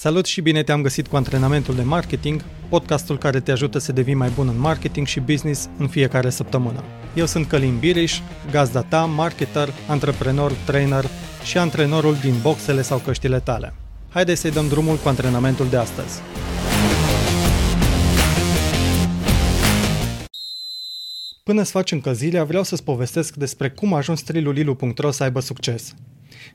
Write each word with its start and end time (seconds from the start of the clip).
Salut 0.00 0.26
și 0.26 0.40
bine 0.40 0.62
te-am 0.62 0.82
găsit 0.82 1.06
cu 1.06 1.16
antrenamentul 1.16 1.74
de 1.74 1.82
marketing, 1.82 2.44
podcastul 2.68 3.18
care 3.18 3.40
te 3.40 3.50
ajută 3.50 3.78
să 3.78 3.92
devii 3.92 4.14
mai 4.14 4.30
bun 4.34 4.48
în 4.48 4.58
marketing 4.58 5.06
și 5.06 5.20
business 5.20 5.68
în 5.78 5.88
fiecare 5.88 6.30
săptămână. 6.30 6.84
Eu 7.14 7.26
sunt 7.26 7.46
Călin 7.46 7.78
Biriș, 7.78 8.20
gazda 8.50 8.82
ta, 8.82 9.04
marketer, 9.04 9.68
antreprenor, 9.88 10.52
trainer 10.52 11.04
și 11.44 11.58
antrenorul 11.58 12.14
din 12.14 12.34
boxele 12.42 12.82
sau 12.82 12.98
căștile 12.98 13.40
tale. 13.40 13.74
Haideți 14.08 14.40
să-i 14.40 14.50
dăm 14.50 14.68
drumul 14.68 14.96
cu 14.96 15.08
antrenamentul 15.08 15.68
de 15.68 15.76
astăzi. 15.76 16.20
Până 21.44 21.62
să 21.62 21.70
faci 21.70 21.92
încălzirea, 21.92 22.44
vreau 22.44 22.62
să-ți 22.62 22.84
povestesc 22.84 23.34
despre 23.34 23.70
cum 23.70 23.94
a 23.94 23.96
ajuns 23.96 24.22
trilulilu.ro 24.22 25.10
să 25.10 25.22
aibă 25.22 25.40
succes. 25.40 25.94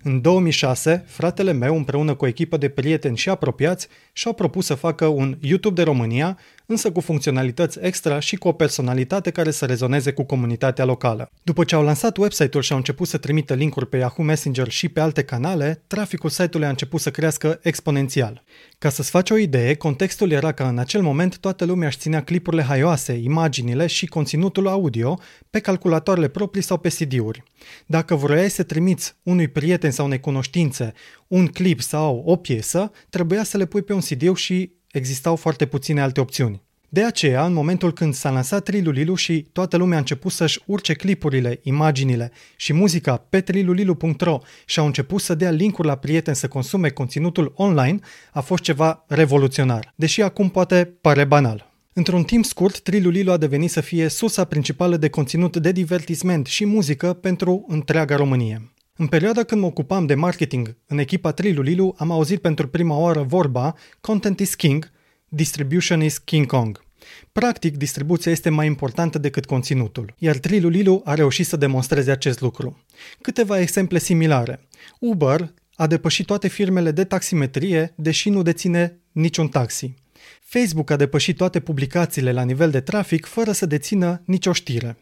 În 0.02 0.22
2006, 0.22 1.04
fratele 1.08 1.52
meu, 1.52 1.76
împreună 1.76 2.16
cu 2.16 2.26
o 2.26 2.28
echipă 2.28 2.58
de 2.58 2.70
prieteni 2.70 3.18
și 3.18 3.30
apropiați, 3.30 3.88
și-au 4.14 4.34
propus 4.34 4.66
să 4.66 4.74
facă 4.74 5.06
un 5.06 5.38
YouTube 5.42 5.76
de 5.76 5.84
România, 5.84 6.38
însă 6.66 6.92
cu 6.92 7.00
funcționalități 7.00 7.78
extra 7.82 8.20
și 8.20 8.36
cu 8.36 8.48
o 8.48 8.52
personalitate 8.52 9.32
care 9.32 9.52
să 9.52 9.66
rezoneze 9.66 10.12
cu 10.12 10.24
comunitatea 10.24 10.86
locală. 10.86 11.32
După 11.44 11.64
ce 11.64 11.76
au 11.76 11.84
lansat 11.84 12.18
website-ul 12.18 12.64
și 12.64 12.72
au 12.72 12.78
început 12.78 13.08
să 13.08 13.18
trimită 13.18 13.54
linkuri 13.54 13.88
pe 13.88 13.98
Yahoo 13.98 14.26
Messenger 14.26 14.70
și 14.70 14.90
pe 14.90 15.00
alte 15.00 15.24
canale, 15.24 15.84
traficul 15.88 16.30
site-ului 16.30 16.68
a 16.68 16.70
început 16.70 17.00
să 17.00 17.12
crească 17.12 17.60
exponențial. 17.62 18.44
Ca 18.78 18.90
să-ți 18.90 19.10
faci 19.10 19.30
o 19.30 19.38
idee, 19.38 19.76
contextul 19.76 20.32
era 20.32 20.52
că 20.52 20.64
în 20.64 20.78
acel 20.78 21.02
moment 21.02 21.38
toată 21.38 21.66
lumea 21.66 21.88
își 21.88 21.98
ținea 21.98 22.24
clipurile 22.24 22.64
haioase, 22.64 23.14
imaginile 23.14 23.88
și 23.88 24.06
conținutul 24.06 24.68
audio 24.68 25.20
pe 25.50 25.60
calculatoarele 25.60 26.28
proprii 26.28 26.64
sau 26.64 26.78
pe 26.78 26.90
CD-uri. 26.90 27.44
Dacă 27.86 28.16
vroiai 28.16 28.50
să 28.50 28.64
trimiți 28.64 29.16
unui 29.24 29.48
prieten 29.48 29.92
sau 29.92 30.06
unei 30.06 30.20
cunoștințe 30.20 30.94
un 31.28 31.48
clip 31.48 31.82
sau 31.82 32.24
o 32.26 32.36
piesă, 32.36 32.92
trebuia 33.10 33.44
să 33.44 33.58
le 33.58 33.66
pui 33.66 33.82
pe 33.82 33.94
un 33.94 34.00
CD 34.00 34.36
și 34.36 34.72
existau 34.94 35.36
foarte 35.36 35.66
puține 35.66 36.02
alte 36.02 36.20
opțiuni. 36.20 36.62
De 36.90 37.04
aceea, 37.04 37.46
în 37.46 37.54
momentul 37.54 37.94
când 37.94 38.14
s-a 38.14 38.30
lansat 38.30 38.64
Trilulilu 38.64 39.16
și 39.16 39.48
toată 39.52 39.78
lumea 39.78 39.96
a 39.96 40.00
început 40.00 40.32
să-și 40.32 40.60
urce 40.66 40.94
clipurile, 40.94 41.60
imaginile 41.64 42.32
și 42.56 42.74
muzica 42.74 43.18
pe 43.30 43.42
trilulilu.ro 43.42 44.40
și 44.66 44.80
au 44.80 44.86
început 44.86 45.22
să 45.22 45.36
dea 45.36 45.52
linkuri 45.52 45.88
la 45.88 45.96
prieteni 45.96 46.36
să 46.36 46.48
consume 46.48 46.90
conținutul 46.90 47.54
online, 47.56 48.00
a 48.32 48.42
fost 48.42 48.64
ceva 48.64 49.06
revoluționar, 49.08 49.94
deși 49.96 50.22
acum 50.22 50.50
poate 50.50 50.94
pare 51.02 51.24
banal. 51.24 51.72
Într-un 51.94 52.24
timp 52.24 52.46
scurt, 52.46 52.80
Trilulilu 52.80 53.32
a 53.32 53.38
devenit 53.38 53.72
să 53.72 53.82
fie 53.82 54.08
sursa 54.08 54.44
principală 54.44 54.98
de 54.98 55.10
conținut 55.10 55.58
de 55.58 55.72
divertisment 55.72 56.46
și 56.46 56.66
muzică 56.66 57.14
pentru 57.14 57.66
întreaga 57.68 58.16
Românie. 58.16 58.74
În 58.96 59.08
perioada 59.08 59.44
când 59.44 59.62
mă 59.62 59.68
ocupam 59.68 60.06
de 60.06 60.16
marketing 60.16 60.78
în 60.88 60.98
echipa 60.98 61.32
Trilulilu, 61.32 61.96
am 61.98 62.12
auzit 62.12 62.42
pentru 62.42 62.68
prima 62.68 62.98
oară 62.98 63.22
vorba 63.22 63.76
Content 64.02 64.40
is 64.40 64.56
King, 64.56 64.92
Distribution 65.36 66.02
is 66.02 66.18
King 66.18 66.46
Kong. 66.46 66.84
Practic, 67.32 67.78
distribuția 67.78 68.32
este 68.32 68.50
mai 68.50 68.66
importantă 68.66 69.18
decât 69.18 69.46
conținutul, 69.46 70.16
iar 70.18 70.38
Trilulilu 70.38 71.02
a 71.06 71.14
reușit 71.14 71.46
să 71.46 71.58
demonstreze 71.58 72.12
acest 72.12 72.42
lucru. 72.42 72.84
Câteva 73.22 73.60
exemple 73.60 74.00
similare. 74.00 74.68
Uber 75.00 75.54
a 75.76 75.88
depășit 75.88 76.26
toate 76.26 76.48
firmele 76.48 76.92
de 76.92 77.04
taximetrie, 77.04 77.94
deși 77.96 78.30
nu 78.30 78.42
deține 78.42 79.00
niciun 79.12 79.48
taxi. 79.48 79.94
Facebook 80.42 80.90
a 80.90 80.96
depășit 80.96 81.38
toate 81.38 81.60
publicațiile 81.60 82.32
la 82.32 82.44
nivel 82.44 82.72
de 82.72 82.82
trafic 82.82 83.26
fără 83.26 83.52
să 83.52 83.66
dețină 83.66 84.22
nicio 84.26 84.54
știre. 84.54 84.98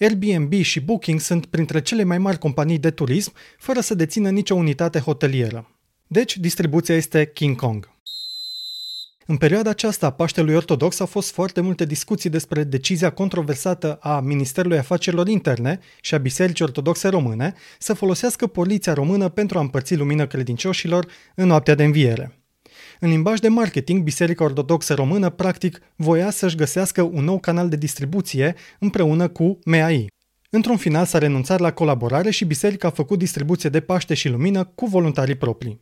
Airbnb 0.00 0.52
și 0.52 0.80
Booking 0.80 1.20
sunt 1.20 1.46
printre 1.46 1.82
cele 1.82 2.02
mai 2.02 2.18
mari 2.18 2.38
companii 2.38 2.78
de 2.78 2.90
turism, 2.90 3.32
fără 3.58 3.80
să 3.80 3.94
dețină 3.94 4.30
nicio 4.30 4.54
unitate 4.54 4.98
hotelieră. 4.98 5.70
Deci, 6.06 6.36
distribuția 6.36 6.94
este 6.94 7.30
King 7.34 7.56
Kong. 7.56 7.93
În 9.26 9.36
perioada 9.36 9.70
aceasta 9.70 10.06
a 10.06 10.10
Paștelui 10.10 10.54
Ortodox 10.54 11.00
au 11.00 11.06
fost 11.06 11.32
foarte 11.32 11.60
multe 11.60 11.84
discuții 11.84 12.30
despre 12.30 12.64
decizia 12.64 13.10
controversată 13.10 13.98
a 14.00 14.20
Ministerului 14.20 14.78
Afacerilor 14.78 15.28
Interne 15.28 15.78
și 16.00 16.14
a 16.14 16.18
Bisericii 16.18 16.64
Ortodoxe 16.64 17.08
Române 17.08 17.54
să 17.78 17.94
folosească 17.94 18.46
poliția 18.46 18.92
română 18.92 19.28
pentru 19.28 19.58
a 19.58 19.60
împărți 19.60 19.94
lumină 19.94 20.26
credincioșilor 20.26 21.06
în 21.34 21.46
noaptea 21.46 21.74
de 21.74 21.84
înviere. 21.84 22.38
În 23.00 23.08
limbaj 23.08 23.38
de 23.38 23.48
marketing, 23.48 24.02
Biserica 24.02 24.44
Ortodoxă 24.44 24.94
Română 24.94 25.30
practic 25.30 25.80
voia 25.96 26.30
să-și 26.30 26.56
găsească 26.56 27.02
un 27.02 27.24
nou 27.24 27.38
canal 27.38 27.68
de 27.68 27.76
distribuție 27.76 28.54
împreună 28.78 29.28
cu 29.28 29.58
MEAI. 29.64 30.06
Într-un 30.50 30.76
final 30.76 31.04
s-a 31.04 31.18
renunțat 31.18 31.58
la 31.58 31.72
colaborare 31.72 32.30
și 32.30 32.44
biserica 32.44 32.88
a 32.88 32.90
făcut 32.90 33.18
distribuție 33.18 33.68
de 33.68 33.80
Paște 33.80 34.14
și 34.14 34.28
Lumină 34.28 34.64
cu 34.64 34.86
voluntarii 34.86 35.34
proprii. 35.34 35.80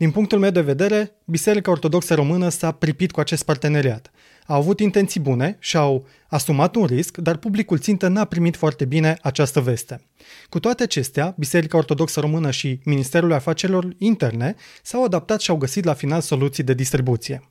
Din 0.00 0.10
punctul 0.10 0.38
meu 0.38 0.50
de 0.50 0.60
vedere, 0.60 1.12
Biserica 1.24 1.70
Ortodoxă 1.70 2.14
Română 2.14 2.48
s-a 2.48 2.72
pripit 2.72 3.10
cu 3.10 3.20
acest 3.20 3.44
parteneriat. 3.44 4.10
Au 4.46 4.56
avut 4.56 4.80
intenții 4.80 5.20
bune 5.20 5.56
și 5.58 5.76
au 5.76 6.06
asumat 6.28 6.74
un 6.74 6.84
risc, 6.84 7.16
dar 7.16 7.36
publicul 7.36 7.78
țintă 7.78 8.08
n-a 8.08 8.24
primit 8.24 8.56
foarte 8.56 8.84
bine 8.84 9.18
această 9.22 9.60
veste. 9.60 10.00
Cu 10.48 10.60
toate 10.60 10.82
acestea, 10.82 11.34
Biserica 11.38 11.76
Ortodoxă 11.76 12.20
Română 12.20 12.50
și 12.50 12.80
Ministerul 12.84 13.32
Afacerilor 13.32 13.94
Interne 13.98 14.54
s-au 14.82 15.04
adaptat 15.04 15.40
și 15.40 15.50
au 15.50 15.56
găsit 15.56 15.84
la 15.84 15.94
final 15.94 16.20
soluții 16.20 16.64
de 16.64 16.74
distribuție. 16.74 17.48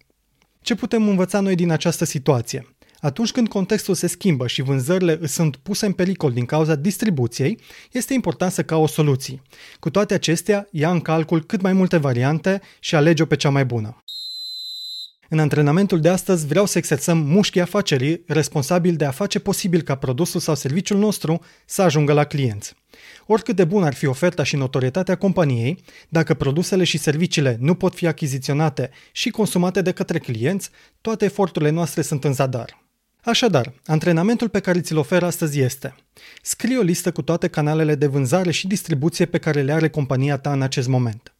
Ce 0.61 0.75
putem 0.75 1.07
învăța 1.07 1.39
noi 1.39 1.55
din 1.55 1.71
această 1.71 2.05
situație? 2.05 2.75
Atunci 3.01 3.31
când 3.31 3.47
contextul 3.47 3.93
se 3.93 4.07
schimbă 4.07 4.47
și 4.47 4.61
vânzările 4.61 5.27
sunt 5.27 5.55
puse 5.55 5.85
în 5.85 5.91
pericol 5.91 6.31
din 6.31 6.45
cauza 6.45 6.75
distribuției, 6.75 7.59
este 7.91 8.13
important 8.13 8.51
să 8.51 8.63
cauți 8.63 8.93
soluții. 8.93 9.41
Cu 9.79 9.89
toate 9.89 10.13
acestea, 10.13 10.67
ia 10.71 10.91
în 10.91 10.99
calcul 10.99 11.43
cât 11.43 11.61
mai 11.61 11.73
multe 11.73 11.97
variante 11.97 12.61
și 12.79 12.95
alege-o 12.95 13.25
pe 13.25 13.35
cea 13.35 13.49
mai 13.49 13.65
bună. 13.65 14.03
În 15.31 15.39
antrenamentul 15.39 15.99
de 15.99 16.09
astăzi 16.09 16.47
vreau 16.47 16.65
să 16.65 16.77
exersăm 16.77 17.17
mușchii 17.17 17.61
afacerii 17.61 18.23
responsabil 18.27 18.95
de 18.95 19.05
a 19.05 19.11
face 19.11 19.39
posibil 19.39 19.81
ca 19.81 19.95
produsul 19.95 20.39
sau 20.39 20.55
serviciul 20.55 20.97
nostru 20.97 21.41
să 21.65 21.81
ajungă 21.81 22.13
la 22.13 22.23
clienți. 22.23 22.73
Oricât 23.25 23.55
de 23.55 23.63
bun 23.63 23.83
ar 23.83 23.93
fi 23.93 24.05
oferta 24.05 24.43
și 24.43 24.55
notorietatea 24.55 25.15
companiei, 25.15 25.83
dacă 26.09 26.33
produsele 26.33 26.83
și 26.83 26.97
serviciile 26.97 27.57
nu 27.59 27.75
pot 27.75 27.93
fi 27.93 28.07
achiziționate 28.07 28.89
și 29.11 29.29
consumate 29.29 29.81
de 29.81 29.91
către 29.91 30.19
clienți, 30.19 30.69
toate 31.01 31.25
eforturile 31.25 31.71
noastre 31.71 32.01
sunt 32.01 32.23
în 32.23 32.33
zadar. 32.33 32.88
Așadar, 33.23 33.73
antrenamentul 33.85 34.49
pe 34.49 34.59
care 34.59 34.81
ți-l 34.81 34.97
ofer 34.97 35.23
astăzi 35.23 35.59
este 35.59 35.95
Scrie 36.41 36.77
o 36.77 36.81
listă 36.81 37.11
cu 37.11 37.21
toate 37.21 37.47
canalele 37.47 37.95
de 37.95 38.07
vânzare 38.07 38.51
și 38.51 38.67
distribuție 38.67 39.25
pe 39.25 39.37
care 39.37 39.61
le 39.61 39.71
are 39.71 39.89
compania 39.89 40.37
ta 40.37 40.51
în 40.51 40.61
acest 40.61 40.87
moment. 40.87 41.33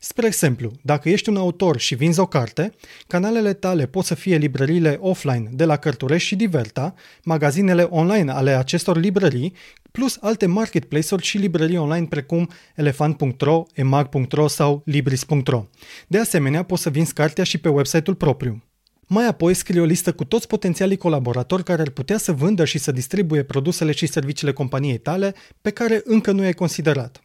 Spre 0.00 0.26
exemplu, 0.26 0.72
dacă 0.82 1.08
ești 1.08 1.28
un 1.28 1.36
autor 1.36 1.78
și 1.78 1.94
vinzi 1.94 2.20
o 2.20 2.26
carte, 2.26 2.72
canalele 3.06 3.52
tale 3.52 3.86
pot 3.86 4.04
să 4.04 4.14
fie 4.14 4.36
librăriile 4.36 4.98
offline 5.00 5.48
de 5.52 5.64
la 5.64 5.76
Cărturești 5.76 6.28
și 6.28 6.36
Diverta, 6.36 6.94
magazinele 7.22 7.82
online 7.82 8.30
ale 8.30 8.50
acestor 8.50 8.96
librării, 8.96 9.52
plus 9.92 10.18
alte 10.20 10.46
marketplace-uri 10.46 11.22
și 11.22 11.38
librării 11.38 11.76
online 11.76 12.06
precum 12.06 12.50
elefant.ro, 12.74 13.66
emag.ro 13.74 14.46
sau 14.46 14.82
libris.ro. 14.84 15.66
De 16.06 16.18
asemenea, 16.18 16.62
poți 16.62 16.82
să 16.82 16.90
vinzi 16.90 17.12
cartea 17.12 17.44
și 17.44 17.58
pe 17.58 17.68
website-ul 17.68 18.16
propriu. 18.16 18.65
Mai 19.08 19.26
apoi 19.26 19.54
scrie 19.54 19.80
o 19.80 19.84
listă 19.84 20.12
cu 20.12 20.24
toți 20.24 20.46
potențialii 20.46 20.96
colaboratori 20.96 21.64
care 21.64 21.80
ar 21.80 21.90
putea 21.90 22.18
să 22.18 22.32
vândă 22.32 22.64
și 22.64 22.78
să 22.78 22.92
distribuie 22.92 23.42
produsele 23.42 23.92
și 23.92 24.06
serviciile 24.06 24.52
companiei 24.52 24.98
tale 24.98 25.34
pe 25.60 25.70
care 25.70 26.02
încă 26.04 26.32
nu 26.32 26.42
ai 26.42 26.52
considerat. 26.52 27.20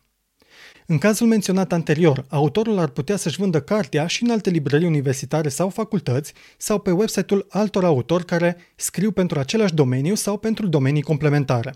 În 0.86 0.98
cazul 0.98 1.28
menționat 1.28 1.72
anterior, 1.72 2.26
autorul 2.30 2.78
ar 2.78 2.90
putea 2.90 3.16
să-și 3.16 3.38
vândă 3.38 3.62
cartea 3.62 4.08
și 4.08 4.24
în 4.24 4.30
alte 4.30 4.50
librării 4.50 4.88
universitare 4.88 5.50
sau 5.50 5.70
facultăți 5.70 6.34
sau 6.58 6.80
pe 6.80 6.92
website-ul 6.92 7.46
altor 7.50 7.84
autori 7.84 8.26
care 8.26 8.58
scriu 8.76 9.12
pentru 9.12 9.40
același 9.40 9.74
domeniu 9.74 10.16
sau 10.16 10.38
pentru 10.38 10.68
domenii 10.68 11.02
complementare. 11.02 11.74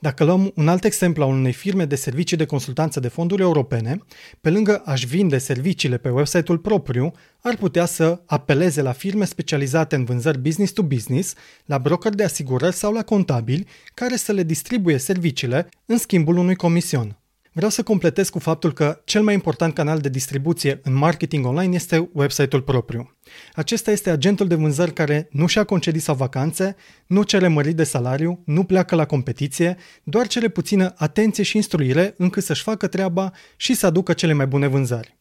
Dacă 0.00 0.24
luăm 0.24 0.52
un 0.54 0.68
alt 0.68 0.84
exemplu 0.84 1.22
al 1.22 1.28
unei 1.28 1.52
firme 1.52 1.84
de 1.84 1.94
servicii 1.94 2.36
de 2.36 2.44
consultanță 2.44 3.00
de 3.00 3.08
fonduri 3.08 3.42
europene, 3.42 3.98
pe 4.40 4.50
lângă 4.50 4.82
a-și 4.84 5.06
vinde 5.06 5.38
serviciile 5.38 5.98
pe 5.98 6.08
website-ul 6.08 6.58
propriu, 6.58 7.12
ar 7.40 7.56
putea 7.56 7.84
să 7.84 8.20
apeleze 8.26 8.82
la 8.82 8.92
firme 8.92 9.24
specializate 9.24 9.96
în 9.96 10.04
vânzări 10.04 10.38
business 10.38 10.72
to 10.72 10.82
business, 10.82 11.34
la 11.64 11.78
broker 11.78 12.14
de 12.14 12.24
asigurări 12.24 12.74
sau 12.74 12.92
la 12.92 13.02
contabili, 13.02 13.66
care 13.94 14.16
să 14.16 14.32
le 14.32 14.42
distribuie 14.42 14.98
serviciile 14.98 15.68
în 15.86 15.98
schimbul 15.98 16.36
unui 16.36 16.54
comision. 16.54 17.18
Vreau 17.58 17.72
să 17.72 17.82
completez 17.82 18.28
cu 18.28 18.38
faptul 18.38 18.72
că 18.72 19.00
cel 19.04 19.22
mai 19.22 19.34
important 19.34 19.74
canal 19.74 19.98
de 19.98 20.08
distribuție 20.08 20.80
în 20.82 20.94
marketing 20.94 21.46
online 21.46 21.74
este 21.74 22.10
website-ul 22.12 22.62
propriu. 22.62 23.16
Acesta 23.54 23.90
este 23.90 24.10
agentul 24.10 24.46
de 24.46 24.54
vânzări 24.54 24.92
care 24.92 25.28
nu 25.30 25.46
și-a 25.46 25.64
concedit 25.64 26.02
sau 26.02 26.14
vacanțe, 26.14 26.76
nu 27.06 27.22
cere 27.22 27.48
mărit 27.48 27.76
de 27.76 27.84
salariu, 27.84 28.42
nu 28.44 28.64
pleacă 28.64 28.94
la 28.94 29.06
competiție, 29.06 29.76
doar 30.02 30.26
cere 30.26 30.48
puțină 30.48 30.94
atenție 30.96 31.42
și 31.42 31.56
instruire 31.56 32.14
încât 32.16 32.42
să-și 32.42 32.62
facă 32.62 32.86
treaba 32.86 33.32
și 33.56 33.74
să 33.74 33.86
aducă 33.86 34.12
cele 34.12 34.32
mai 34.32 34.46
bune 34.46 34.66
vânzări. 34.66 35.16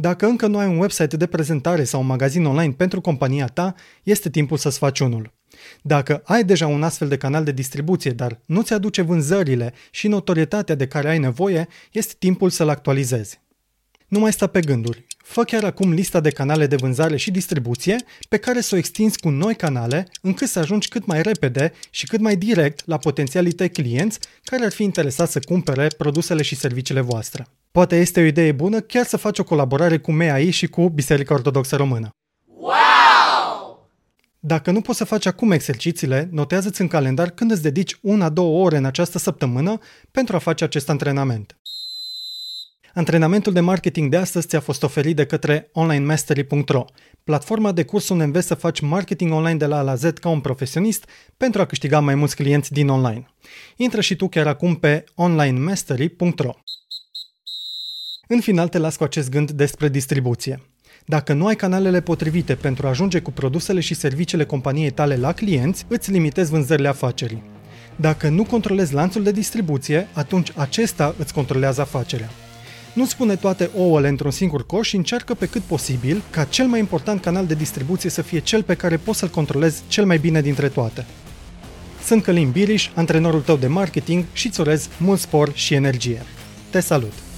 Dacă 0.00 0.26
încă 0.26 0.46
nu 0.46 0.58
ai 0.58 0.66
un 0.66 0.78
website 0.78 1.16
de 1.16 1.26
prezentare 1.26 1.84
sau 1.84 2.00
un 2.00 2.06
magazin 2.06 2.44
online 2.44 2.72
pentru 2.72 3.00
compania 3.00 3.46
ta, 3.46 3.74
este 4.02 4.30
timpul 4.30 4.56
să-ți 4.56 4.78
faci 4.78 5.00
unul. 5.00 5.32
Dacă 5.82 6.22
ai 6.24 6.44
deja 6.44 6.66
un 6.66 6.82
astfel 6.82 7.08
de 7.08 7.16
canal 7.16 7.44
de 7.44 7.52
distribuție, 7.52 8.10
dar 8.10 8.40
nu 8.46 8.62
ți 8.62 8.72
aduce 8.72 9.02
vânzările 9.02 9.72
și 9.90 10.08
notorietatea 10.08 10.74
de 10.74 10.86
care 10.86 11.08
ai 11.08 11.18
nevoie, 11.18 11.68
este 11.92 12.14
timpul 12.18 12.50
să-l 12.50 12.68
actualizezi. 12.68 13.40
Nu 14.08 14.18
mai 14.18 14.32
sta 14.32 14.46
pe 14.46 14.60
gânduri. 14.60 15.06
Fă 15.30 15.44
chiar 15.44 15.64
acum 15.64 15.92
lista 15.92 16.20
de 16.20 16.30
canale 16.30 16.66
de 16.66 16.76
vânzare 16.76 17.16
și 17.16 17.30
distribuție 17.30 17.96
pe 18.28 18.36
care 18.36 18.60
să 18.60 18.74
o 18.74 18.78
extinzi 18.78 19.18
cu 19.18 19.28
noi 19.28 19.54
canale 19.54 20.08
încât 20.22 20.48
să 20.48 20.58
ajungi 20.58 20.88
cât 20.88 21.06
mai 21.06 21.22
repede 21.22 21.72
și 21.90 22.06
cât 22.06 22.20
mai 22.20 22.36
direct 22.36 22.86
la 22.86 22.96
potențialii 22.96 23.52
tăi 23.52 23.70
clienți 23.70 24.18
care 24.42 24.64
ar 24.64 24.72
fi 24.72 24.82
interesați 24.82 25.32
să 25.32 25.40
cumpere 25.40 25.86
produsele 25.98 26.42
și 26.42 26.56
serviciile 26.56 27.00
voastre. 27.00 27.46
Poate 27.70 27.96
este 27.96 28.20
o 28.20 28.24
idee 28.24 28.52
bună 28.52 28.80
chiar 28.80 29.04
să 29.04 29.16
faci 29.16 29.38
o 29.38 29.44
colaborare 29.44 29.98
cu 29.98 30.12
MEAI 30.12 30.50
și 30.50 30.66
cu 30.66 30.88
Biserica 30.88 31.34
Ortodoxă 31.34 31.76
Română. 31.76 32.08
Wow! 32.46 33.88
Dacă 34.38 34.70
nu 34.70 34.80
poți 34.80 34.98
să 34.98 35.04
faci 35.04 35.26
acum 35.26 35.50
exercițiile, 35.50 36.28
notează-ți 36.32 36.80
în 36.80 36.88
calendar 36.88 37.30
când 37.30 37.50
îți 37.50 37.62
dedici 37.62 37.96
una-două 38.00 38.64
ore 38.64 38.76
în 38.76 38.84
această 38.84 39.18
săptămână 39.18 39.78
pentru 40.10 40.36
a 40.36 40.38
face 40.38 40.64
acest 40.64 40.88
antrenament. 40.88 41.59
Antrenamentul 42.94 43.52
de 43.52 43.60
marketing 43.60 44.10
de 44.10 44.16
astăzi 44.16 44.46
ți-a 44.46 44.60
fost 44.60 44.82
oferit 44.82 45.16
de 45.16 45.24
către 45.24 45.68
onlinemastery.ro, 45.72 46.84
platforma 47.24 47.72
de 47.72 47.84
curs 47.84 48.08
unde 48.08 48.24
înveți 48.24 48.46
să 48.46 48.54
faci 48.54 48.80
marketing 48.80 49.32
online 49.32 49.56
de 49.56 49.66
la 49.66 49.78
A 49.78 49.82
la 49.82 49.94
Z 49.94 50.02
ca 50.20 50.28
un 50.28 50.40
profesionist 50.40 51.04
pentru 51.36 51.60
a 51.60 51.64
câștiga 51.64 52.00
mai 52.00 52.14
mulți 52.14 52.36
clienți 52.36 52.72
din 52.72 52.88
online. 52.88 53.26
Intră 53.76 54.00
și 54.00 54.16
tu 54.16 54.28
chiar 54.28 54.46
acum 54.46 54.74
pe 54.74 55.04
onlinemastery.ro. 55.14 56.54
În 58.28 58.40
final 58.40 58.68
te 58.68 58.78
las 58.78 58.96
cu 58.96 59.04
acest 59.04 59.30
gând 59.30 59.50
despre 59.50 59.88
distribuție. 59.88 60.62
Dacă 61.06 61.32
nu 61.32 61.46
ai 61.46 61.56
canalele 61.56 62.00
potrivite 62.00 62.54
pentru 62.54 62.86
a 62.86 62.90
ajunge 62.90 63.20
cu 63.20 63.30
produsele 63.30 63.80
și 63.80 63.94
serviciile 63.94 64.44
companiei 64.44 64.90
tale 64.90 65.16
la 65.16 65.32
clienți, 65.32 65.84
îți 65.88 66.10
limitezi 66.10 66.50
vânzările 66.50 66.88
afacerii. 66.88 67.42
Dacă 67.96 68.28
nu 68.28 68.44
controlezi 68.44 68.94
lanțul 68.94 69.22
de 69.22 69.32
distribuție, 69.32 70.08
atunci 70.12 70.52
acesta 70.56 71.14
îți 71.18 71.32
controlează 71.32 71.80
afacerea. 71.80 72.30
Nu 72.92 73.04
spune 73.06 73.36
toate 73.36 73.70
ouăle 73.76 74.08
într-un 74.08 74.30
singur 74.30 74.66
coș 74.66 74.88
și 74.88 74.96
încearcă 74.96 75.34
pe 75.34 75.46
cât 75.46 75.62
posibil 75.62 76.22
ca 76.30 76.44
cel 76.44 76.66
mai 76.66 76.78
important 76.78 77.20
canal 77.20 77.46
de 77.46 77.54
distribuție 77.54 78.10
să 78.10 78.22
fie 78.22 78.38
cel 78.38 78.62
pe 78.62 78.74
care 78.74 78.96
poți 78.96 79.18
să-l 79.18 79.28
controlezi 79.28 79.82
cel 79.88 80.04
mai 80.04 80.18
bine 80.18 80.40
dintre 80.40 80.68
toate. 80.68 81.06
Sunt 82.04 82.22
Călin 82.22 82.50
Biriș, 82.50 82.88
antrenorul 82.94 83.40
tău 83.40 83.56
de 83.56 83.66
marketing 83.66 84.24
și 84.32 84.46
îți 84.46 84.60
urez 84.60 84.88
mult 84.98 85.20
spor 85.20 85.52
și 85.54 85.74
energie. 85.74 86.22
Te 86.70 86.80
salut! 86.80 87.29